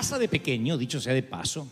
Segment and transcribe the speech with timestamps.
[0.00, 1.68] casa de pequeño, dicho sea de paso,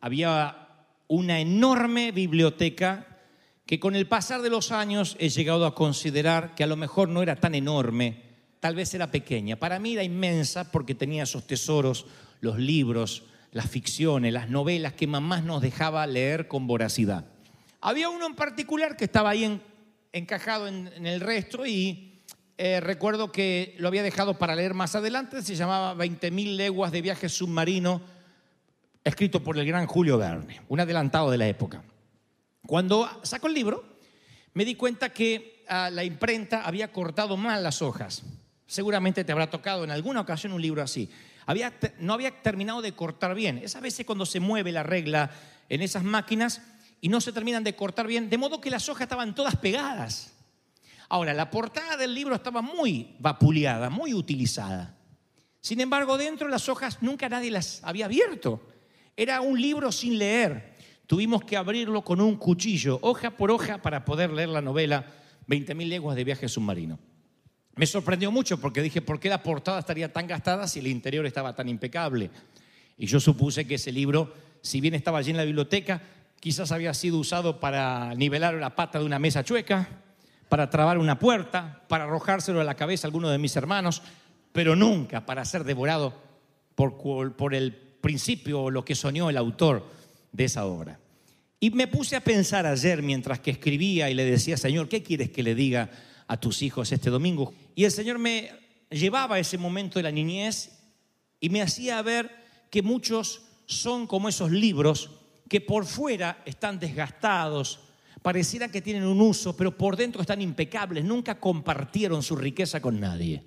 [0.00, 0.68] había
[1.08, 3.18] una enorme biblioteca
[3.66, 7.08] que con el pasar de los años he llegado a considerar que a lo mejor
[7.08, 8.22] no era tan enorme,
[8.60, 9.56] tal vez era pequeña.
[9.56, 12.06] Para mí era inmensa porque tenía esos tesoros,
[12.40, 17.24] los libros, las ficciones, las novelas que mamá nos dejaba leer con voracidad.
[17.80, 19.60] Había uno en particular que estaba ahí en-
[20.12, 22.11] encajado en, en el resto y
[22.64, 27.02] eh, recuerdo que lo había dejado para leer más adelante, se llamaba 20.000 leguas de
[27.02, 28.00] viaje submarino,
[29.02, 31.82] escrito por el gran Julio Verne, un adelantado de la época.
[32.64, 33.84] Cuando sacó el libro,
[34.54, 38.22] me di cuenta que ah, la imprenta había cortado mal las hojas.
[38.64, 41.10] Seguramente te habrá tocado en alguna ocasión un libro así.
[41.98, 43.58] No había terminado de cortar bien.
[43.58, 45.32] Esas veces cuando se mueve la regla
[45.68, 46.62] en esas máquinas
[47.00, 50.32] y no se terminan de cortar bien, de modo que las hojas estaban todas pegadas.
[51.12, 54.96] Ahora, la portada del libro estaba muy vapuleada, muy utilizada.
[55.60, 58.62] Sin embargo, dentro las hojas nunca nadie las había abierto.
[59.14, 60.72] Era un libro sin leer.
[61.06, 65.04] Tuvimos que abrirlo con un cuchillo, hoja por hoja, para poder leer la novela
[65.48, 66.98] 20.000 leguas de viaje submarino.
[67.76, 71.26] Me sorprendió mucho porque dije, ¿por qué la portada estaría tan gastada si el interior
[71.26, 72.30] estaba tan impecable?
[72.96, 76.00] Y yo supuse que ese libro, si bien estaba allí en la biblioteca,
[76.40, 80.02] quizás había sido usado para nivelar la pata de una mesa chueca,
[80.52, 84.02] para trabar una puerta, para arrojárselo a la cabeza a alguno de mis hermanos,
[84.52, 86.12] pero nunca para ser devorado
[86.74, 89.88] por, el principio o lo que soñó el autor
[90.30, 91.00] de esa obra.
[91.58, 95.30] Y me puse a pensar ayer mientras que escribía y le decía, Señor, ¿qué quieres
[95.30, 95.88] que le diga
[96.26, 97.54] a tus hijos este domingo?
[97.74, 98.50] Y el Señor me
[98.90, 100.70] llevaba ese momento de la niñez
[101.40, 102.30] y me hacía ver
[102.68, 105.12] que muchos son como esos libros
[105.48, 107.80] que por fuera están desgastados,
[108.22, 112.98] pareciera que tienen un uso, pero por dentro están impecables, nunca compartieron su riqueza con
[113.00, 113.42] nadie.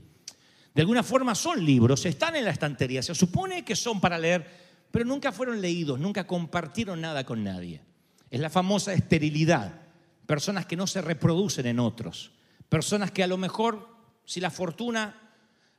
[0.73, 4.45] De alguna forma son libros, están en la estantería, se supone que son para leer,
[4.91, 7.81] pero nunca fueron leídos, nunca compartieron nada con nadie.
[8.29, 9.81] Es la famosa esterilidad,
[10.25, 12.31] personas que no se reproducen en otros,
[12.67, 13.87] personas que a lo mejor,
[14.25, 15.21] si la fortuna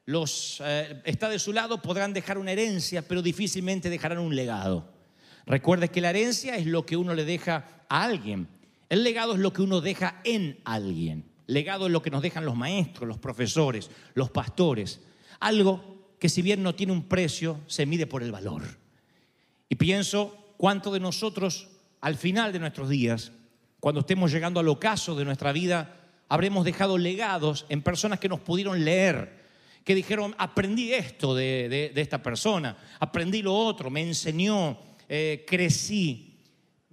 [0.06, 4.94] los, eh, está de su lado, podrán dejar una herencia, pero difícilmente dejarán un legado.
[5.44, 8.48] Recuerde que la herencia es lo que uno le deja a alguien.
[8.88, 11.24] El legado es lo que uno deja en alguien.
[11.46, 15.00] Legado es lo que nos dejan los maestros, los profesores, los pastores.
[15.40, 18.62] Algo que si bien no tiene un precio, se mide por el valor.
[19.68, 21.68] Y pienso cuánto de nosotros
[22.00, 23.32] al final de nuestros días,
[23.80, 25.96] cuando estemos llegando al ocaso de nuestra vida,
[26.28, 29.44] habremos dejado legados en personas que nos pudieron leer,
[29.84, 36.35] que dijeron, aprendí esto de, esta persona, aprendí lo otro, me enseñó, eh, crecí,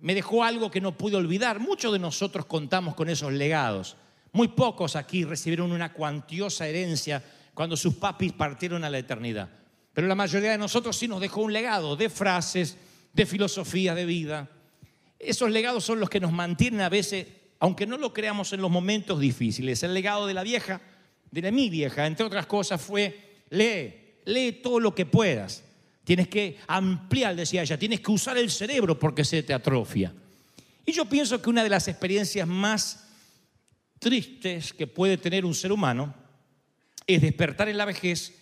[0.03, 1.61] me dejó algo que no pude olvidar.
[1.61, 3.96] Muchos de nosotros contamos con esos legados.
[4.34, 7.23] Muy pocos aquí recibieron una cuantiosa herencia
[7.53, 9.50] cuando sus papis partieron a la eternidad.
[9.94, 12.78] Pero la mayoría de nosotros sí nos dejó un legado de frases,
[13.14, 14.50] de filosofía de vida.
[15.17, 17.26] Esos legados son los que nos mantienen a veces,
[17.59, 19.84] aunque no lo creamos en los momentos difíciles.
[19.84, 20.82] El legado de la vieja,
[21.32, 25.64] de la mi vieja, entre otras cosas, fue lee, lee todo lo que puedas.
[26.03, 30.14] Tienes que ampliar, decía ella, tienes que usar el cerebro porque se te atrofia.
[30.85, 33.08] Y yo pienso que una de las experiencias más
[34.00, 36.14] tristes que puede tener un ser humano
[37.08, 38.34] es despertar en la vejez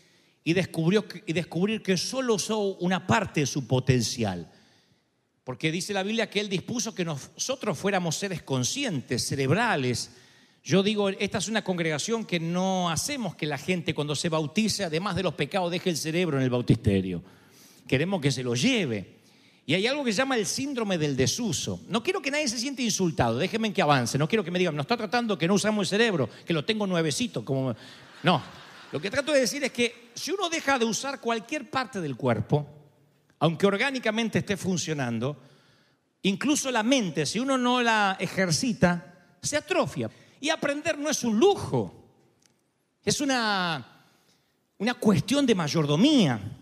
[0.44, 4.52] y descubrir que solo usó una parte de su potencial.
[5.44, 10.12] Porque dice la Biblia que Él dispuso que nosotros fuéramos seres conscientes, cerebrales.
[10.64, 14.84] Yo digo, esta es una congregación que no hacemos que la gente cuando se bautice,
[14.84, 17.24] además de los pecados, deje el cerebro en el bautisterio.
[17.92, 19.18] Queremos que se lo lleve.
[19.66, 21.82] Y hay algo que se llama el síndrome del desuso.
[21.90, 24.18] No quiero que nadie se siente insultado, déjenme que avance.
[24.18, 26.64] No quiero que me digan, nos está tratando que no usamos el cerebro, que lo
[26.64, 27.44] tengo nuevecito.
[28.24, 28.42] No,
[28.94, 32.16] lo que trato de decir es que si uno deja de usar cualquier parte del
[32.16, 32.66] cuerpo,
[33.40, 35.38] aunque orgánicamente esté funcionando,
[36.22, 40.10] incluso la mente, si uno no la ejercita, se atrofia.
[40.40, 42.06] Y aprender no es un lujo,
[43.04, 43.86] es una,
[44.78, 46.60] una cuestión de mayordomía.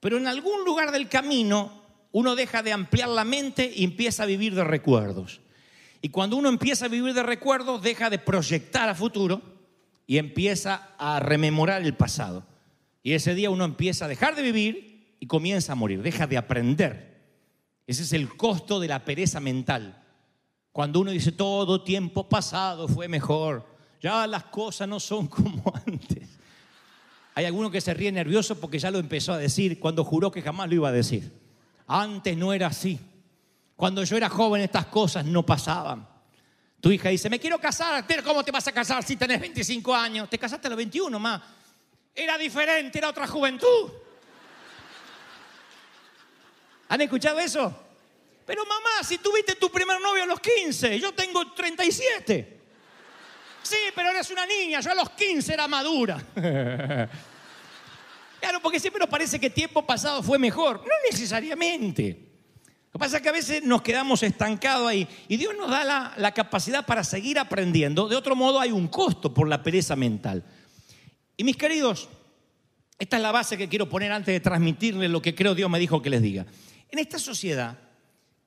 [0.00, 1.80] Pero en algún lugar del camino
[2.12, 5.40] uno deja de ampliar la mente y empieza a vivir de recuerdos.
[6.02, 9.42] Y cuando uno empieza a vivir de recuerdos, deja de proyectar a futuro
[10.06, 12.44] y empieza a rememorar el pasado.
[13.02, 16.38] Y ese día uno empieza a dejar de vivir y comienza a morir, deja de
[16.38, 17.20] aprender.
[17.86, 20.02] Ese es el costo de la pereza mental.
[20.72, 23.66] Cuando uno dice todo tiempo pasado fue mejor,
[24.00, 26.29] ya las cosas no son como antes.
[27.40, 30.42] Hay alguno que se ríe nervioso porque ya lo empezó a decir cuando juró que
[30.42, 31.32] jamás lo iba a decir.
[31.86, 33.00] Antes no era así.
[33.76, 36.06] Cuando yo era joven estas cosas no pasaban.
[36.82, 40.28] Tu hija dice, me quiero casar, ¿cómo te vas a casar si tenés 25 años?
[40.28, 41.40] Te casaste a los 21, más.
[42.14, 43.90] Era diferente, era otra juventud.
[46.90, 47.74] ¿Han escuchado eso?
[48.44, 52.58] Pero mamá, si tuviste tu primer novio a los 15, yo tengo 37.
[53.62, 56.18] Sí, pero eres una niña, yo a los 15 era madura.
[58.40, 60.78] Claro, porque siempre nos parece que tiempo pasado fue mejor.
[60.80, 62.30] No necesariamente.
[62.86, 65.84] Lo que pasa es que a veces nos quedamos estancados ahí y Dios nos da
[65.84, 68.08] la, la, capacidad para seguir aprendiendo.
[68.08, 70.42] De otro modo hay un costo por la pereza mental.
[71.36, 72.08] Y mis queridos,
[72.98, 75.78] esta es la base que quiero poner antes de transmitirles lo que creo Dios me
[75.78, 76.46] dijo que les diga.
[76.90, 77.78] En esta sociedad,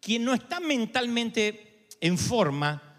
[0.02, 2.93] quien no está mentalmente en forma,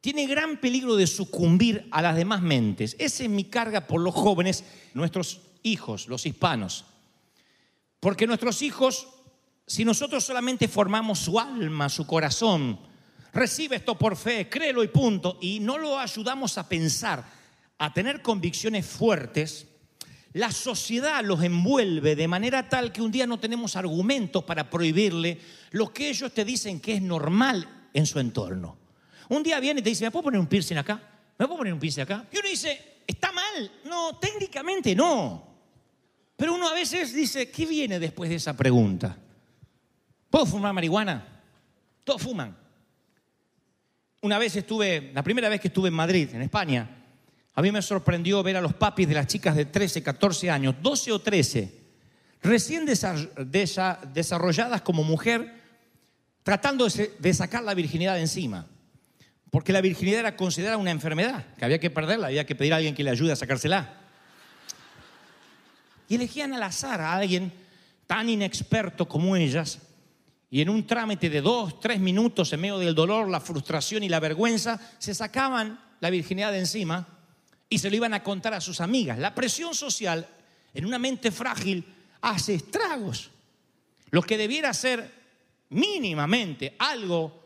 [0.00, 2.96] tiene gran peligro de sucumbir a las demás mentes.
[2.98, 4.64] Esa es mi carga por los jóvenes,
[4.94, 6.84] nuestros hijos, los hispanos.
[8.00, 9.08] Porque nuestros hijos,
[9.66, 12.78] si nosotros solamente formamos su alma, su corazón,
[13.32, 17.24] recibe esto por fe, créelo y punto, y no lo ayudamos a pensar,
[17.78, 19.66] a tener convicciones fuertes,
[20.34, 25.40] la sociedad los envuelve de manera tal que un día no tenemos argumentos para prohibirle
[25.70, 28.76] lo que ellos te dicen que es normal en su entorno.
[29.28, 31.00] Un día viene y te dice, ¿me puedo poner un piercing acá?
[31.38, 32.26] ¿Me puedo poner un piercing acá?
[32.32, 33.70] Y uno dice, ¿está mal?
[33.84, 35.46] No, técnicamente no.
[36.36, 39.16] Pero uno a veces dice, ¿qué viene después de esa pregunta?
[40.30, 41.42] ¿Puedo fumar marihuana?
[42.04, 42.56] Todos fuman.
[44.22, 46.88] Una vez estuve, la primera vez que estuve en Madrid, en España,
[47.54, 50.76] a mí me sorprendió ver a los papis de las chicas de 13, 14 años,
[50.80, 51.74] 12 o 13,
[52.42, 55.60] recién desarrolladas como mujer,
[56.42, 58.66] tratando de sacar la virginidad de encima.
[59.50, 62.76] Porque la virginidad era considerada una enfermedad, que había que perderla, había que pedir a
[62.76, 63.94] alguien que le ayude a sacársela
[66.08, 67.52] y elegían al azar a alguien
[68.06, 69.80] tan inexperto como ellas
[70.50, 74.08] y en un trámite de dos, tres minutos en medio del dolor, la frustración y
[74.08, 77.06] la vergüenza, se sacaban la virginidad de encima
[77.68, 79.18] y se lo iban a contar a sus amigas.
[79.18, 80.26] La presión social
[80.72, 81.84] en una mente frágil
[82.22, 83.30] hace estragos.
[84.10, 85.12] Lo que debiera ser
[85.68, 87.44] mínimamente algo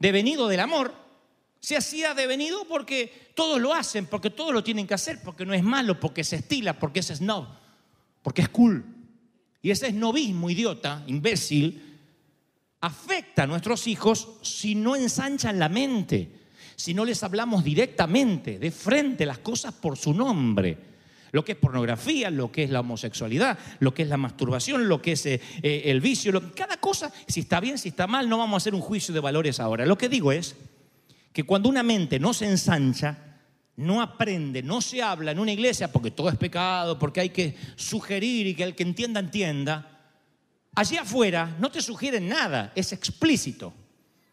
[0.00, 0.92] devenido del amor,
[1.60, 5.54] se hacía devenido porque todos lo hacen, porque todos lo tienen que hacer, porque no
[5.54, 7.46] es malo, porque se estila, porque es snob
[8.22, 8.84] porque es cool.
[9.62, 11.98] Y ese novismo idiota, imbécil,
[12.80, 16.30] afecta a nuestros hijos si no ensanchan la mente,
[16.76, 20.90] si no les hablamos directamente, de frente, las cosas por su nombre.
[21.32, 25.00] Lo que es pornografía, lo que es la homosexualidad, lo que es la masturbación, lo
[25.00, 28.38] que es eh, eh, el vicio, cada cosa, si está bien, si está mal, no
[28.38, 29.86] vamos a hacer un juicio de valores ahora.
[29.86, 30.56] Lo que digo es
[31.32, 33.30] que cuando una mente no se ensancha,
[33.76, 37.56] no aprende, no se habla en una iglesia porque todo es pecado, porque hay que
[37.76, 40.00] sugerir y que el que entienda, entienda.
[40.74, 43.72] Allí afuera no te sugieren nada, es explícito.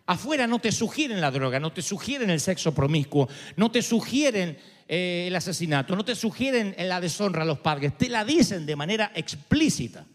[0.06, 3.28] Afuera no te sugieren la droga, no te sugieren el sexo promiscuo,
[3.58, 8.08] no te sugieren eh, el asesinato, no te sugieren la deshonra a los padres, te
[8.08, 10.06] la dicen de manera explícita.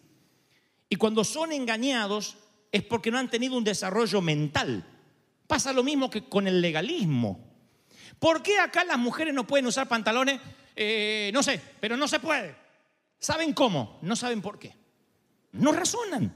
[0.89, 2.37] Y cuando son engañados
[2.71, 4.85] es porque no han tenido un desarrollo mental.
[5.53, 7.39] Pasa lo mismo que con el legalismo.
[8.19, 10.41] ¿Por qué acá las mujeres no pueden usar pantalones?
[10.75, 12.57] Eh, no sé, pero no se puede.
[13.19, 13.99] ¿Saben cómo?
[14.01, 14.75] No saben por qué.
[15.53, 16.35] No razonan.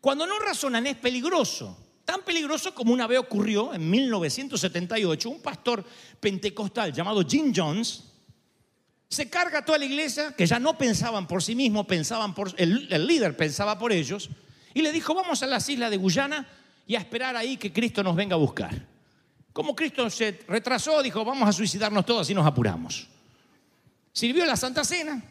[0.00, 1.76] Cuando no razonan es peligroso.
[2.06, 5.84] Tan peligroso como una vez ocurrió en 1978, un pastor
[6.18, 8.04] pentecostal llamado Jim Jones
[9.06, 12.54] se carga a toda la iglesia, que ya no pensaban por sí mismos, pensaban por
[12.56, 14.30] el, el líder pensaba por ellos,
[14.72, 16.48] y le dijo, vamos a las islas de Guyana
[16.90, 18.74] y a esperar ahí que Cristo nos venga a buscar.
[19.52, 23.06] Como Cristo se retrasó, dijo, vamos a suicidarnos todos y nos apuramos.
[24.12, 25.22] Sirvió la Santa Cena,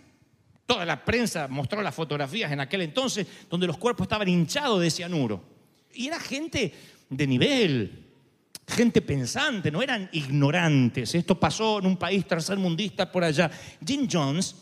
[0.65, 4.89] Toda la prensa mostró las fotografías en aquel entonces donde los cuerpos estaban hinchados de
[4.89, 5.43] cianuro.
[5.93, 6.73] Y era gente
[7.09, 8.05] de nivel,
[8.65, 11.13] gente pensante, no eran ignorantes.
[11.13, 13.51] Esto pasó en un país tercermundista por allá.
[13.85, 14.55] Jim Jones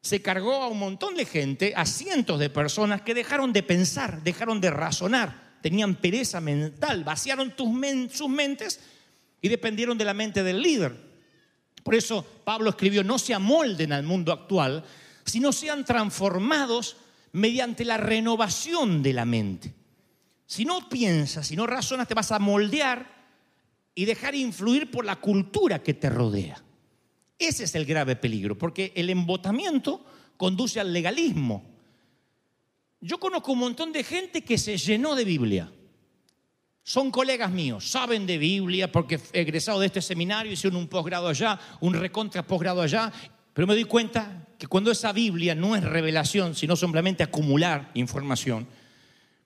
[0.00, 4.24] se cargó a un montón de gente, a cientos de personas que dejaron de pensar,
[4.24, 8.80] dejaron de razonar, tenían pereza mental, vaciaron sus mentes
[9.40, 10.94] y dependieron de la mente del líder.
[11.82, 14.84] Por eso Pablo escribió, no se amolden al mundo actual,
[15.24, 16.98] sino sean transformados
[17.32, 19.72] mediante la renovación de la mente.
[20.44, 23.10] Si no piensas, si no razonas, te vas a moldear
[23.94, 26.62] y dejar influir por la cultura que te rodea.
[27.38, 30.04] Ese es el grave peligro, porque el embotamiento
[30.36, 31.73] conduce al legalismo.
[33.06, 35.70] Yo conozco un montón de gente que se llenó de Biblia.
[36.82, 41.60] Son colegas míos, saben de Biblia porque egresado de este seminario, hicieron un posgrado allá,
[41.80, 43.12] un recontra posgrado allá,
[43.52, 48.66] pero me doy cuenta que cuando esa Biblia no es revelación, sino simplemente acumular información,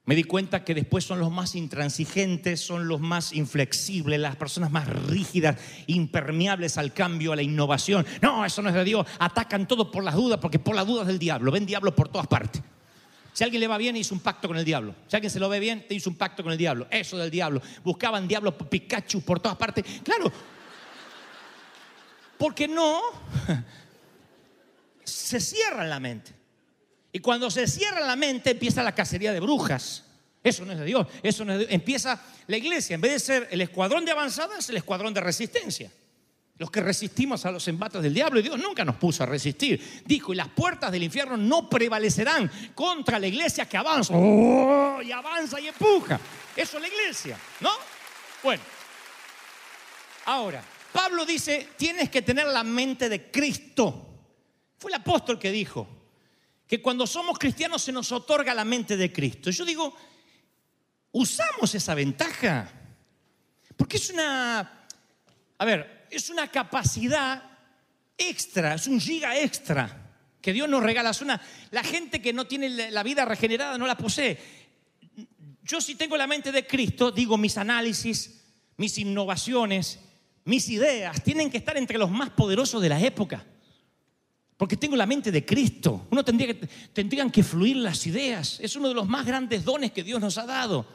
[0.05, 4.71] me di cuenta que después son los más intransigentes, son los más inflexibles, las personas
[4.71, 8.07] más rígidas, impermeables al cambio, a la innovación.
[8.23, 9.05] No, eso no es de Dios.
[9.19, 11.51] Atacan todo por las dudas, porque por las dudas del diablo.
[11.51, 12.63] Ven diablo por todas partes.
[13.39, 14.97] Si alguien le va bien, hizo un pacto con el diablo.
[15.07, 16.89] Si alguien se lo ve bien, hizo un pacto con el diablo.
[16.91, 17.63] Eso del diablo.
[17.85, 19.85] Buscaban diablos Pikachu por todas partes.
[20.03, 20.33] Claro.
[22.37, 23.01] Porque no
[25.05, 26.33] se cierra la mente.
[27.13, 30.03] Y cuando se cierra la mente empieza la cacería de brujas.
[30.43, 31.07] Eso no es de Dios.
[31.23, 31.75] Eso no es de Dios.
[31.77, 35.21] Empieza la iglesia, en vez de ser el escuadrón de avanzada, es el escuadrón de
[35.21, 35.93] resistencia.
[36.59, 40.03] Los que resistimos a los embates del diablo, y Dios nunca nos puso a resistir.
[40.05, 44.13] Dijo, y las puertas del infierno no prevalecerán contra la iglesia que avanza.
[44.17, 46.19] Oh, y avanza y empuja.
[46.57, 47.71] Eso es la iglesia, ¿no?
[48.43, 48.63] Bueno,
[50.25, 50.63] ahora,
[50.93, 54.07] Pablo dice, tienes que tener la mente de Cristo.
[54.79, 55.87] Fue el apóstol que dijo
[56.67, 59.51] que cuando somos cristianos se nos otorga la mente de Cristo.
[59.51, 59.95] Yo digo,
[61.13, 62.69] usamos esa ventaja.
[63.77, 64.87] Porque es una,
[65.57, 67.43] a ver, es una capacidad
[68.17, 70.09] extra, es un giga extra
[70.41, 71.11] que Dios nos regala.
[71.11, 74.39] Es una, la gente que no tiene la vida regenerada no la posee.
[75.63, 78.41] Yo si tengo la mente de Cristo, digo mis análisis,
[78.77, 79.99] mis innovaciones,
[80.45, 83.45] mis ideas, tienen que estar entre los más poderosos de la época.
[84.57, 86.09] Porque tengo la mente de Cristo.
[86.11, 88.59] Uno tendría que, tendrían que fluir las ideas.
[88.61, 90.87] Es uno de los más grandes dones que Dios nos ha dado.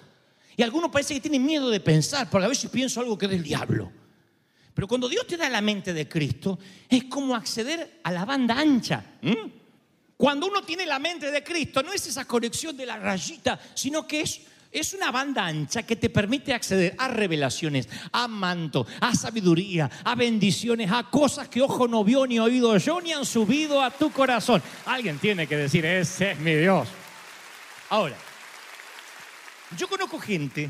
[0.58, 3.32] Y algunos parece que tienen miedo de pensar, porque a veces pienso algo que es
[3.32, 3.92] del diablo.
[4.74, 6.58] Pero cuando Dios te da la mente de Cristo,
[6.90, 9.04] es como acceder a la banda ancha.
[10.18, 14.08] Cuando uno tiene la mente de Cristo, no es esa conexión de la rayita, sino
[14.08, 19.14] que es, es una banda ancha que te permite acceder a revelaciones, a manto, a
[19.14, 23.82] sabiduría, a bendiciones, a cosas que ojo no vio ni oído yo ni han subido
[23.82, 24.64] a tu corazón.
[24.86, 26.88] Alguien tiene que decir, ese es mi Dios.
[27.90, 28.16] Ahora,
[29.78, 30.70] yo conozco gente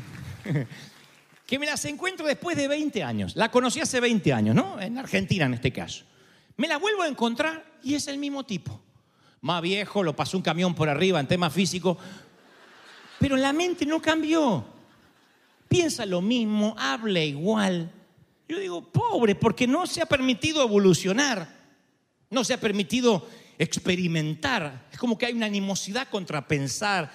[1.46, 3.36] que me las encuentro después de 20 años.
[3.36, 4.80] La conocí hace 20 años, ¿no?
[4.80, 6.04] En Argentina en este caso.
[6.56, 8.80] Me la vuelvo a encontrar y es el mismo tipo.
[9.40, 11.98] Más viejo, lo pasó un camión por arriba en tema físico,
[13.18, 14.64] pero la mente no cambió.
[15.68, 17.90] Piensa lo mismo, habla igual.
[18.48, 21.48] Yo digo, pobre, porque no se ha permitido evolucionar,
[22.30, 24.86] no se ha permitido experimentar.
[24.92, 27.10] Es como que hay una animosidad contra pensar,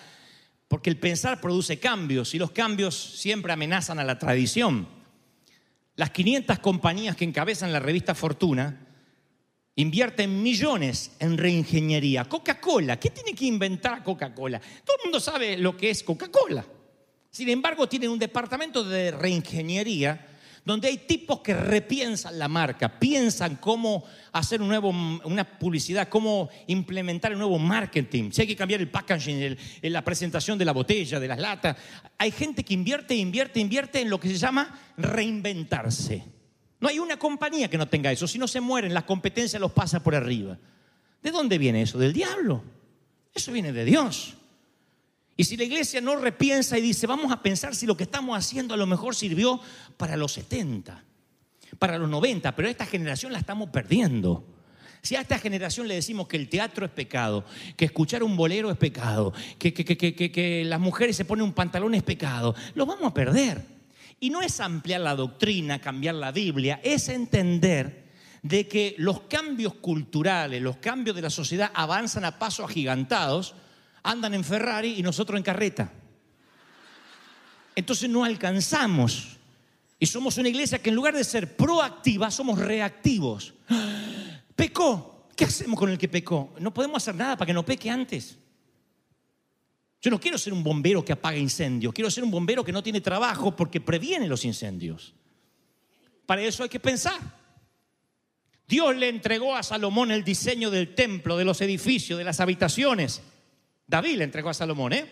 [0.69, 4.87] porque el pensar produce cambios y los cambios siempre amenazan a la tradición.
[5.95, 8.87] Las 500 compañías que encabezan la revista Fortuna
[9.75, 12.25] invierten millones en reingeniería.
[12.25, 14.59] Coca-Cola, ¿qué tiene que inventar Coca-Cola?
[14.59, 16.63] Todo el mundo sabe lo que es Coca-Cola.
[17.31, 20.28] Sin embargo, tienen un departamento de reingeniería
[20.69, 26.47] donde hay tipos que repiensan la marca, piensan cómo hacer un nuevo, una publicidad, cómo
[26.67, 31.19] implementar un nuevo marketing, si hay que cambiar el packaging, la presentación de la botella,
[31.19, 31.75] de las latas.
[32.19, 36.23] Hay gente que invierte, invierte, invierte en lo que se llama reinventarse.
[36.79, 39.71] No hay una compañía que no tenga eso, si no se mueren, la competencia los
[39.71, 40.59] pasa por arriba.
[41.23, 41.97] ¿De dónde viene eso?
[41.97, 42.63] Del diablo.
[43.33, 44.35] Eso viene de Dios.
[45.39, 48.37] Y si la iglesia no repiensa y dice, vamos a pensar si lo que estamos
[48.37, 49.61] haciendo a lo mejor sirvió
[49.95, 51.01] para los 70,
[51.79, 54.43] para los 90, pero esta generación la estamos perdiendo.
[55.01, 57.45] Si a esta generación le decimos que el teatro es pecado,
[57.77, 61.53] que escuchar un bolero es pecado, que, que, que, que, las mujeres se ponen un
[61.53, 63.63] pantalón es pecado, lo vamos a perder.
[64.19, 68.09] Y no es ampliar la doctrina, cambiar la Biblia, es entender
[68.43, 73.55] de que los cambios culturales, los cambios de la sociedad avanzan a pasos agigantados,
[74.03, 75.91] andan en Ferrari y nosotros en carreta.
[77.75, 79.37] Entonces no alcanzamos.
[79.99, 83.53] Y somos una iglesia que en lugar de ser proactiva, somos reactivos.
[84.55, 85.27] Pecó.
[85.35, 86.53] ¿Qué hacemos con el que pecó?
[86.59, 88.37] No podemos hacer nada para que no peque antes.
[90.01, 92.81] Yo no quiero ser un bombero que apaga incendios, quiero ser un bombero que no
[92.81, 95.13] tiene trabajo porque previene los incendios.
[96.25, 97.19] Para eso hay que pensar.
[98.67, 103.21] Dios le entregó a Salomón el diseño del templo, de los edificios, de las habitaciones.
[103.89, 105.05] David le entregó a Salomón, ¿eh?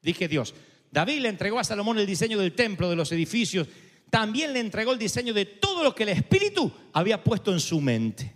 [0.00, 0.54] Dije Dios.
[0.92, 3.66] David le entregó a Salomón el diseño del templo, de los edificios.
[4.10, 7.80] También le entregó el diseño de todo lo que el Espíritu había puesto en su
[7.80, 8.32] mente.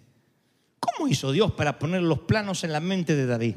[0.81, 3.55] ¿Cómo hizo Dios para poner los planos en la mente de David?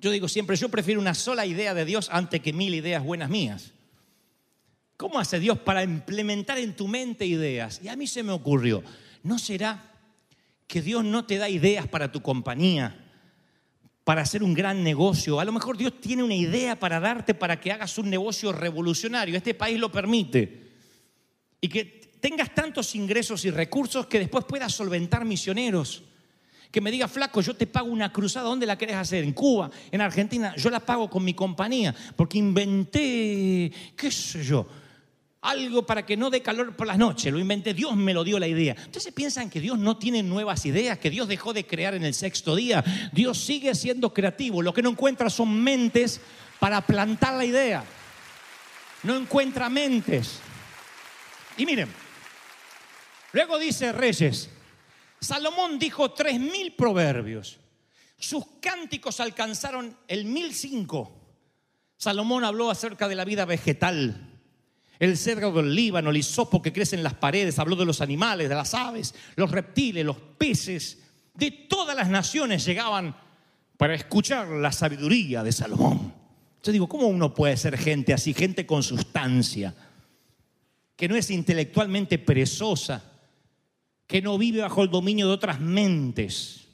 [0.00, 3.30] Yo digo siempre, yo prefiero una sola idea de Dios antes que mil ideas buenas
[3.30, 3.72] mías.
[4.96, 7.80] ¿Cómo hace Dios para implementar en tu mente ideas?
[7.84, 8.82] Y a mí se me ocurrió,
[9.22, 9.92] ¿no será
[10.66, 13.07] que Dios no te da ideas para tu compañía,
[14.08, 15.38] para hacer un gran negocio?
[15.38, 19.36] A lo mejor Dios tiene una idea para darte para que hagas un negocio revolucionario.
[19.36, 20.70] Este país lo permite.
[21.60, 21.84] Y que
[22.18, 26.04] tengas tantos ingresos y recursos que después puedas solventar misioneros.
[26.70, 29.24] Que me diga, flaco, yo te pago una cruzada, ¿dónde la querés hacer?
[29.24, 29.70] ¿En Cuba?
[29.90, 30.56] ¿En Argentina?
[30.56, 34.66] Yo la pago con mi compañía, porque inventé, qué sé yo,
[35.40, 37.32] algo para que no dé calor por las noches.
[37.32, 38.74] Lo inventé, Dios me lo dio la idea.
[38.84, 42.14] Entonces piensan que Dios no tiene nuevas ideas, que Dios dejó de crear en el
[42.14, 42.84] sexto día.
[43.12, 44.62] Dios sigue siendo creativo.
[44.62, 46.20] Lo que no encuentra son mentes
[46.58, 47.84] para plantar la idea.
[49.04, 50.40] No encuentra mentes.
[51.56, 51.88] Y miren,
[53.32, 54.50] luego dice Reyes,
[55.20, 57.58] Salomón dijo tres mil proverbios.
[58.18, 61.12] Sus cánticos alcanzaron el mil cinco.
[61.96, 64.37] Salomón habló acerca de la vida vegetal,
[64.98, 68.48] el cedro del Líbano, el hisopo que crece en las paredes, habló de los animales,
[68.48, 70.98] de las aves, los reptiles, los peces,
[71.34, 73.14] de todas las naciones llegaban
[73.76, 76.12] para escuchar la sabiduría de Salomón.
[76.62, 79.74] Yo digo, ¿cómo uno puede ser gente así, gente con sustancia,
[80.96, 83.04] que no es intelectualmente perezosa,
[84.08, 86.66] que no vive bajo el dominio de otras mentes?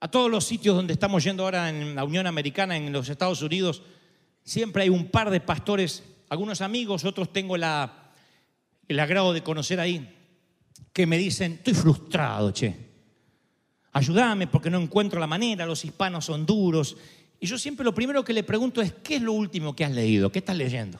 [0.00, 3.40] A todos los sitios donde estamos yendo ahora en la Unión Americana, en los Estados
[3.40, 3.82] Unidos,
[4.42, 7.64] siempre hay un par de pastores algunos amigos, otros tengo el
[9.00, 10.14] agrado de conocer ahí,
[10.92, 12.86] que me dicen, estoy frustrado, che.
[13.92, 16.96] Ayúdame porque no encuentro la manera, los hispanos son duros.
[17.40, 19.92] Y yo siempre lo primero que le pregunto es, ¿qué es lo último que has
[19.92, 20.30] leído?
[20.30, 20.98] ¿Qué estás leyendo?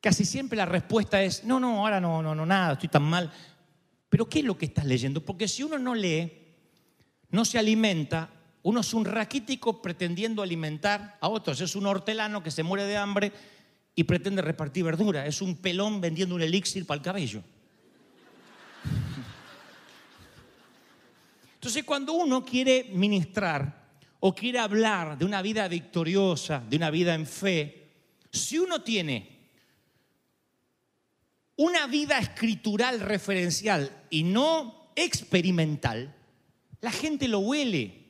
[0.00, 3.32] Casi siempre la respuesta es, no, no, ahora no, no, no, nada, estoy tan mal.
[4.08, 5.24] Pero ¿qué es lo que estás leyendo?
[5.24, 6.32] Porque si uno no lee,
[7.30, 8.30] no se alimenta,
[8.64, 12.96] uno es un raquítico pretendiendo alimentar a otros, es un hortelano que se muere de
[12.96, 13.32] hambre
[13.94, 15.26] y pretende repartir verdura.
[15.26, 17.42] Es un pelón vendiendo un elixir para el cabello.
[21.54, 27.14] Entonces, cuando uno quiere ministrar o quiere hablar de una vida victoriosa, de una vida
[27.14, 27.90] en fe,
[28.32, 29.32] si uno tiene
[31.56, 36.14] una vida escritural referencial y no experimental,
[36.80, 38.01] la gente lo huele.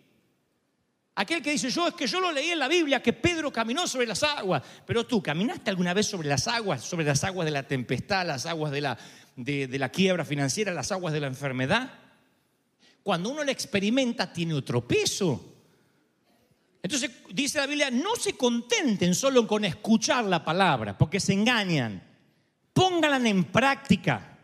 [1.15, 3.87] Aquel que dice, yo es que yo lo leí en la Biblia, que Pedro caminó
[3.87, 4.63] sobre las aguas.
[4.87, 6.83] Pero tú, ¿caminaste alguna vez sobre las aguas?
[6.83, 8.99] Sobre las aguas de la tempestad, las aguas de la,
[9.37, 11.93] de, la quiebra financiera, las aguas de la enfermedad.
[13.03, 15.55] Cuando uno lo experimenta, tiene otro peso.
[16.83, 22.03] Entonces dice la Biblia, no se contenten solo con escuchar la palabra, porque se engañan.
[22.73, 24.39] Pónganla en práctica.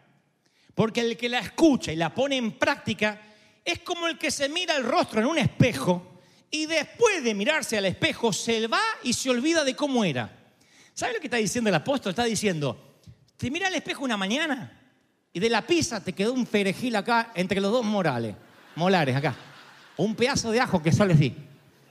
[0.75, 3.23] Porque el que la escucha y la pone en práctica
[3.65, 6.08] es como el que se mira el rostro en un espejo
[6.51, 10.31] y después de mirarse al espejo se va y se olvida de cómo era.
[10.95, 12.11] ¿Sabe lo que está diciendo el apóstol?
[12.11, 12.97] Está diciendo,
[13.37, 14.73] te mira al espejo una mañana
[15.33, 18.35] y de la pizza te quedó un perejil acá entre los dos morales,
[18.75, 19.35] molares acá.
[19.97, 21.35] Un pedazo de ajo que sale así.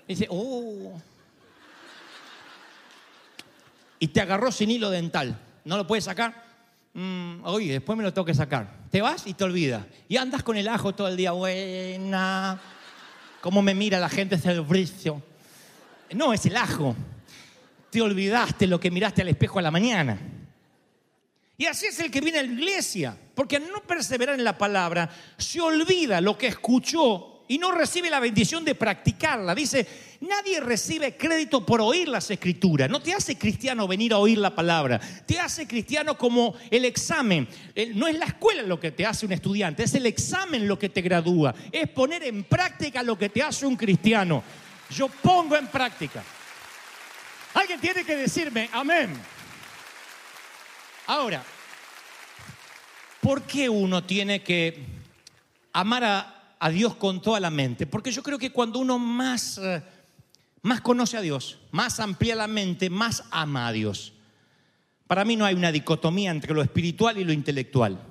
[0.08, 1.00] Y dice, oh.
[4.00, 5.38] Y te agarró sin hilo dental.
[5.66, 6.46] ¿No lo puedes sacar?
[6.94, 8.88] Mm, oye, después me lo tengo que sacar.
[8.90, 9.86] Te vas y te olvidas.
[10.08, 11.32] Y andas con el ajo todo el día.
[11.32, 12.60] Buena
[13.42, 15.24] cómo me mira la gente desde el.
[16.14, 16.96] No, es el ajo.
[17.90, 20.20] Te olvidaste lo que miraste al espejo a la mañana.
[21.58, 24.58] Y así es el que viene a la iglesia, porque al no perseverar en la
[24.58, 29.56] palabra, se olvida lo que escuchó y no recibe la bendición de practicarla.
[29.56, 29.88] Dice,
[30.22, 32.90] nadie recibe crédito por oír las escrituras.
[32.90, 35.00] No te hace cristiano venir a oír la palabra.
[35.26, 37.48] Te hace cristiano como el examen.
[37.94, 40.90] No es la escuela lo que te hace un estudiante, es el examen lo que
[40.90, 41.54] te gradúa.
[41.72, 44.44] Es poner en práctica lo que te hace un cristiano.
[44.90, 46.24] Yo pongo en práctica.
[47.54, 49.14] Alguien tiene que decirme, amén.
[51.08, 51.44] Ahora,
[53.22, 54.86] ¿por qué uno tiene que
[55.74, 59.58] amar a, a Dios con toda la mente, porque yo creo que cuando uno más,
[59.58, 59.82] eh,
[60.68, 64.12] más conoce a Dios, más amplía la mente, más ama a Dios.
[65.08, 68.04] Para mí no hay una dicotomía entre lo espiritual y lo intelectual.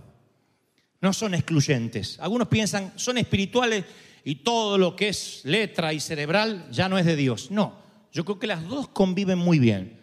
[1.02, 2.18] no son excluyentes.
[2.18, 3.84] Algunos piensan, son espirituales
[4.24, 7.50] y todo lo que es letra y cerebral ya no es de Dios.
[7.50, 7.74] No,
[8.10, 10.00] yo creo que las dos conviven muy bien.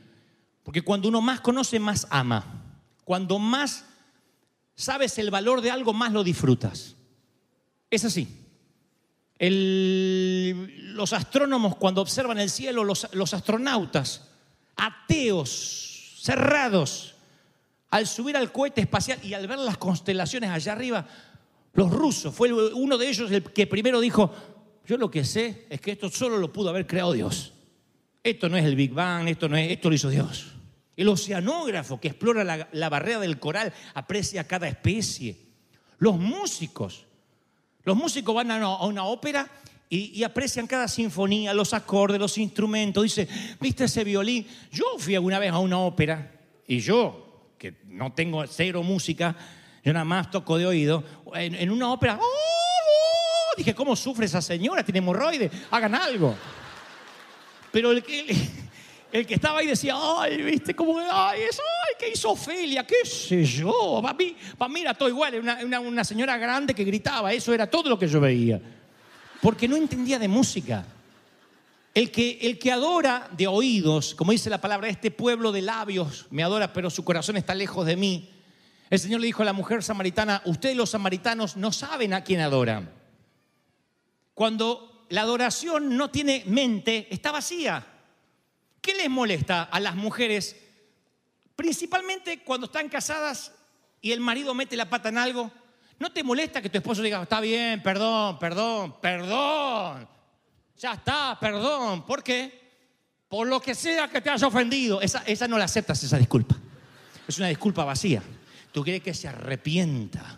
[0.62, 2.78] Porque cuando uno más conoce, más ama.
[3.04, 3.86] Cuando más
[4.76, 6.96] sabes el valor de algo, más lo disfrutas.
[7.90, 8.43] Es así.
[9.40, 14.30] El- los astrónomos cuando observan el cielo, los, astronautas,
[14.76, 17.16] ateos, cerrados,
[17.90, 21.08] al subir al cohete espacial y al ver las constelaciones allá arriba,
[21.74, 24.34] los rusos, fue uno de ellos el que primero dijo,
[24.86, 27.54] yo lo que sé es que esto solo lo pudo haber creado Dios.
[28.24, 30.48] Esto no es el Big Bang, esto no es, esto lo hizo Dios.
[30.96, 35.38] El oceanógrafo que explora la barrera del coral aprecia cada especie.
[35.98, 37.06] Los músicos,
[37.84, 39.48] los músicos van a una, ópera
[39.90, 43.04] y, aprecian cada sinfonía, los acordes, los instrumentos.
[43.04, 43.28] Dice,
[43.60, 44.48] ¿viste ese violín?
[44.72, 46.32] Yo fui alguna vez a una ópera
[46.68, 49.36] y yo, que no tengo cero música,
[49.84, 51.04] yo nada más toco de oído,
[51.36, 53.56] en, una ópera, ¡oh, oh!
[53.58, 54.84] dije, ¿cómo sufre esa señora?
[54.84, 56.36] Tiene hemorroides, hagan algo.
[57.72, 58.36] Pero el que,
[59.12, 61.62] el que estaba ahí decía, ay, viste, como, ay, eso,
[61.98, 62.86] ¿qué hizo Ofelia?
[62.86, 64.00] ¿Qué sé yo?
[64.02, 67.70] Para mí, para era todo igual, una, una, una señora grande que gritaba, eso era
[67.70, 68.62] todo lo que yo veía.
[69.42, 70.86] Porque no entendía de música.
[71.94, 76.26] El que, el que adora de oídos, como dice la palabra, este pueblo de labios
[76.32, 78.30] me adora, pero su corazón está lejos de mí.
[78.90, 82.42] El Señor le dijo a la mujer samaritana, ustedes los samaritanos no saben a quién
[82.42, 82.92] adoran.
[84.34, 87.86] Cuando la adoración no tiene mente, está vacía.
[88.82, 90.63] ¿Qué les molesta a las mujeres?
[91.56, 93.52] Principalmente cuando están casadas
[94.02, 95.52] y el marido mete la pata en algo.
[96.00, 100.10] ¿No te molesta que tu esposo diga, está bien, perdón, perdón, perdón?
[100.78, 102.06] Ya está, perdón.
[102.06, 102.62] ¿Por qué?
[103.28, 105.02] Por lo que sea que te haya ofendido.
[105.02, 106.56] Esa, esa no la aceptas, esa disculpa.
[107.28, 108.22] Es una disculpa vacía.
[108.72, 110.38] Tú quieres que se arrepienta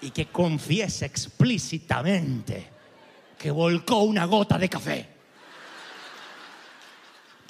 [0.00, 2.68] y que confiese explícitamente
[3.38, 5.19] que volcó una gota de café.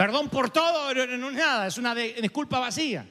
[0.01, 3.07] Perdón por todo, no, es nada, es una disculpa vacía.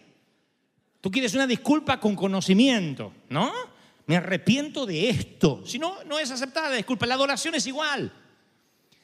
[0.99, 3.53] Tú quieres una disculpa con conocimiento, ¿no?
[4.07, 5.61] Me arrepiento de esto.
[5.67, 7.05] Si no, no es aceptada la disculpa.
[7.05, 8.11] La adoración es igual.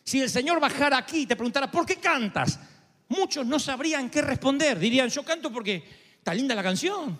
[0.03, 2.59] Si el Señor bajara aquí y te preguntara, ¿por qué cantas?
[3.07, 4.79] Muchos no sabrían qué responder.
[4.79, 5.83] Dirían, yo canto porque
[6.17, 7.15] está linda la canción,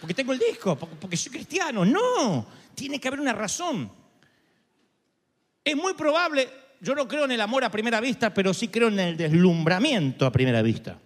[0.00, 1.84] porque tengo el disco, porque soy cristiano.
[1.84, 3.90] No, tiene que haber una razón.
[5.64, 6.48] Es muy probable,
[6.80, 10.26] yo no creo en el amor a primera vista, pero sí creo en el deslumbramiento
[10.26, 10.98] a primera vista.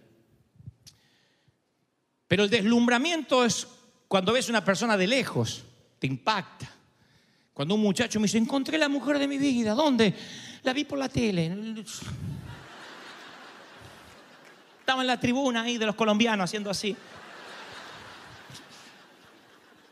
[2.27, 3.67] Pero el deslumbramiento es
[4.07, 5.63] cuando ves una persona de lejos,
[5.97, 6.69] te impacta.
[7.53, 10.13] Cuando un muchacho me dice, encontré la mujer de mi vida, ¿dónde?
[10.63, 11.75] La vi por la tele.
[14.79, 16.95] Estaba en la tribuna ahí de los colombianos haciendo así.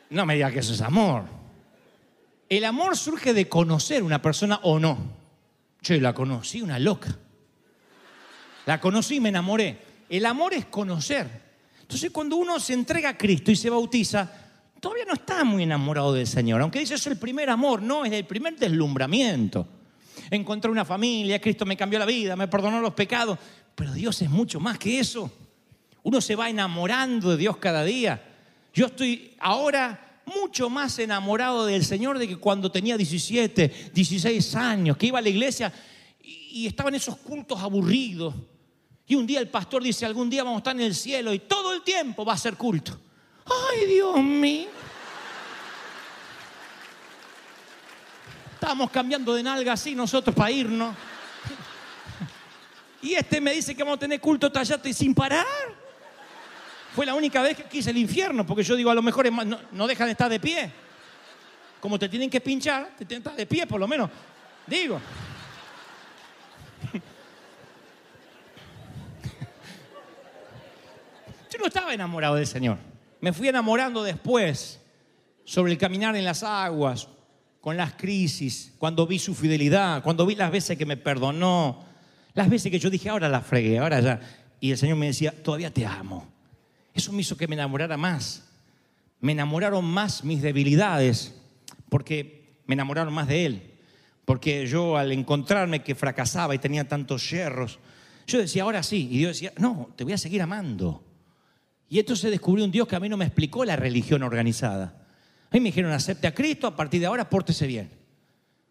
[0.10, 1.24] No me diga que eso es amor.
[2.50, 4.98] El amor surge de conocer una persona o no.
[5.82, 7.16] Yo la conocí, una loca.
[8.66, 9.78] La conocí y me enamoré.
[10.10, 11.48] El amor es conocer.
[11.82, 14.30] Entonces cuando uno se entrega a Cristo y se bautiza,
[14.80, 16.62] todavía no está muy enamorado del Señor.
[16.62, 19.68] Aunque dice es el primer amor, no, es el primer deslumbramiento.
[20.30, 23.40] Encontré una familia, Cristo me cambió la vida, me perdonó los pecados.
[23.76, 25.32] Pero Dios es mucho más que eso.
[26.04, 28.22] Uno se va enamorando de Dios cada día.
[28.74, 34.98] Yo estoy ahora mucho más enamorado del Señor de que cuando tenía 17, 16 años,
[34.98, 35.74] que iba a la iglesia
[36.22, 38.34] y, y estaba en esos cultos aburridos.
[39.08, 41.40] Y un día el pastor dice, algún día vamos a estar en el cielo y
[41.40, 43.00] todo el tiempo va a ser culto.
[43.46, 44.68] Ay, Dios mío.
[48.54, 50.96] Estábamos cambiando de nalga así nosotros para irnos.
[53.02, 55.46] Y este me dice que vamos a tener culto tallate sin parar.
[56.98, 59.60] Fue la única vez que quise el infierno, porque yo digo, a lo mejor no,
[59.72, 60.72] no dejan de estar de pie.
[61.80, 64.10] Como te tienen que pinchar, te tienen que estar de pie por lo menos.
[64.66, 65.00] Digo.
[71.52, 72.80] Yo no estaba enamorado del Señor.
[73.22, 74.82] Me fui enamorando después,
[75.46, 77.10] sobre el caminar en las aguas,
[77.62, 81.86] con las crisis, cuando vi su fidelidad, cuando vi las veces que me perdonó,
[82.34, 84.20] las veces que yo dije, ahora la fregué, ahora ya.
[84.60, 86.37] Y el Señor me decía, todavía te amo.
[86.98, 88.44] Eso me hizo que me enamorara más.
[89.20, 91.40] Me enamoraron más mis debilidades,
[91.90, 93.74] porque me enamoraron más de Él.
[94.26, 97.78] Porque yo al encontrarme que fracasaba y tenía tantos yerros,
[98.26, 99.08] yo decía, ahora sí.
[99.12, 101.04] Y Dios decía, no, te voy a seguir amando.
[101.88, 105.06] Y entonces descubrí un Dios que a mí no me explicó la religión organizada.
[105.52, 107.92] A mí me dijeron, acepte a Cristo, a partir de ahora pórtese bien.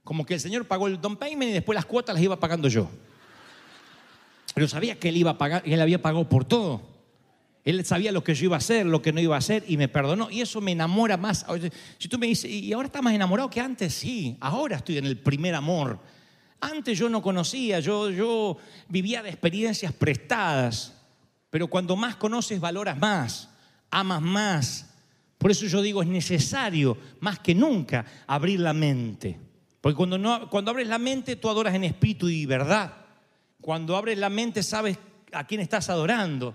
[0.03, 2.67] Como que el Señor pagó el down payment y después las cuotas las iba pagando
[2.67, 2.91] yo.
[4.53, 6.96] Pero sabía que Él iba a pagar, Él había pagado por todo.
[7.67, 9.77] Él sabía lo que yo iba a hacer, lo que no iba a hacer y
[9.77, 10.31] me perdonó.
[10.31, 11.45] Y eso me enamora más.
[11.99, 13.93] Si tú me dices, ¿y ahora estás más enamorado que antes?
[13.93, 15.99] Sí, ahora estoy en el primer amor.
[16.61, 18.57] Antes yo no conocía, yo, yo
[18.89, 20.95] vivía de experiencias prestadas.
[21.51, 23.51] Pero cuando más conoces, valoras más,
[23.91, 24.95] amas más.
[25.37, 29.41] Por eso yo digo, es necesario más que nunca abrir la mente.
[29.81, 32.93] Porque cuando, no, cuando abres la mente, tú adoras en espíritu y verdad.
[33.61, 34.99] Cuando abres la mente, sabes
[35.33, 36.55] a quién estás adorando.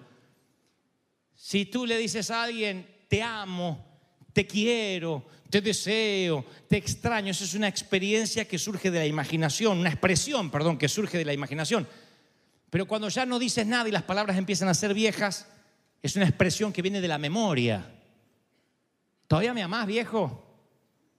[1.44, 3.84] Si tú le dices a alguien, te amo,
[4.32, 9.80] te quiero, te deseo, te extraño, eso es una experiencia que surge de la imaginación,
[9.80, 11.88] una expresión, perdón, que surge de la imaginación.
[12.70, 15.48] Pero cuando ya no dices nada y las palabras empiezan a ser viejas,
[16.04, 17.92] es una expresión que viene de la memoria.
[19.28, 20.46] ¿Todavía me amás, viejo?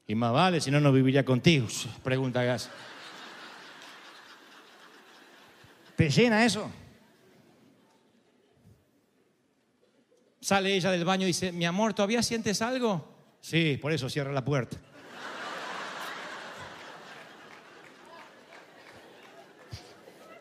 [0.06, 1.66] Y más vale, si no, no viviría contigo.
[2.04, 2.70] Pregunta Gas.
[5.96, 6.70] ¿Te llena eso?
[10.42, 13.08] Sale ella del baño y dice, mi amor, ¿todavía sientes algo?
[13.40, 14.76] Sí, por eso cierra la puerta.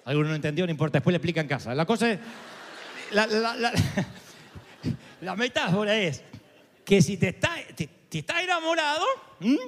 [0.05, 1.75] Alguno no entendió, no importa, después le explica en casa.
[1.75, 2.19] La cosa es,
[3.11, 3.55] la, la-
[5.21, 6.23] la- metáfora es
[6.83, 9.05] que si te está, enamorado.
[9.39, 9.59] Eh,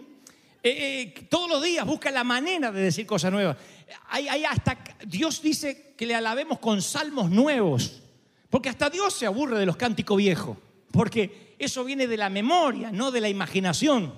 [0.64, 3.58] eh, todos los días busca la manera de decir cosas nuevas.
[4.10, 8.03] Hay hasta, Dios dice que le alabemos con salmos nuevos.
[8.54, 10.56] Porque hasta Dios se aburre de los cánticos viejos.
[10.92, 14.14] Porque eso viene de la memoria, no de la imaginación.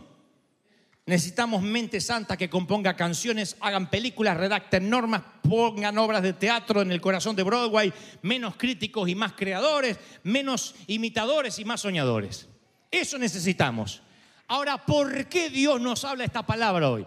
[1.06, 6.92] Necesitamos mente santa que componga canciones, hagan películas, redacten normas, pongan obras de teatro en
[6.92, 7.94] el corazón de Broadway,
[8.24, 12.50] menos críticos y más creadores, menos imitadores y más soñadores.
[12.92, 14.02] Eso necesitamos.
[14.50, 17.06] Ahora, ¿por qué Dios nos habla esta palabra hoy?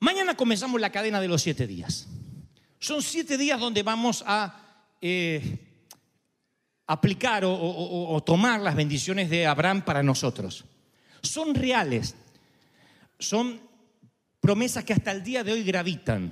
[0.00, 2.08] Mañana comenzamos la cadena de los siete días.
[2.78, 5.68] Son siete días donde vamos a eh,
[6.92, 10.64] aplicar o, tomar las bendiciones de Abraham para nosotros.
[11.22, 12.14] Son reales,
[13.18, 13.60] son
[14.40, 16.30] promesas que hasta el día de hoy gravitan.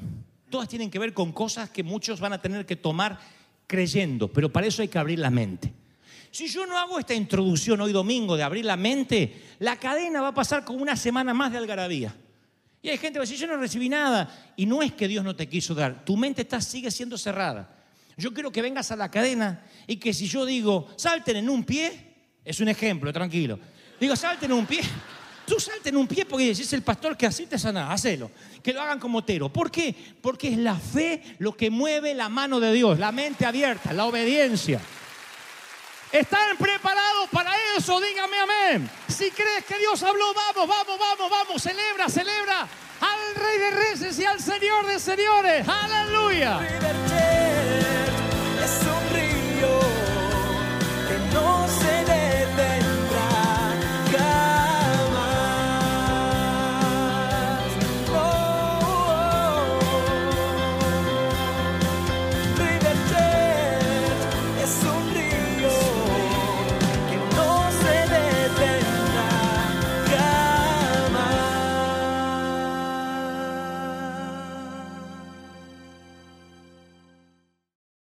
[0.51, 3.19] Todas tienen que ver con cosas que muchos van a tener que tomar
[3.67, 5.73] creyendo, pero para eso hay que abrir la mente.
[6.31, 10.29] Si yo no hago esta introducción hoy domingo de abrir la mente, la cadena va
[10.29, 12.15] a pasar como una semana más de algarabía.
[12.83, 14.53] Y hay gente que va a decir, yo no recibí nada.
[14.57, 17.80] Y no es que Dios no te quiso dar, tu mente está, sigue siendo cerrada.
[18.21, 21.65] Yo quiero que vengas a la cadena y que si yo digo, salten en un
[21.65, 23.59] pie, es un ejemplo, tranquilo.
[23.99, 24.83] Digo, salten en un pie.
[25.47, 28.31] Tú salten en un pie porque es el pastor que así te sana, hacelo.
[28.63, 29.51] Que lo hagan como tero.
[29.51, 29.95] ¿Por qué?
[30.21, 34.05] Porque es la fe lo que mueve la mano de Dios, la mente abierta, la
[34.05, 34.81] obediencia.
[36.13, 38.01] ¿Están preparados para eso?
[38.01, 38.91] Dígame amén.
[39.09, 41.63] Si crees que Dios habló, vamos, vamos, vamos, vamos.
[41.63, 42.69] Celebra, celebra
[43.01, 45.67] al Rey de Reyes y al Señor de Señores.
[45.67, 46.61] Aleluya.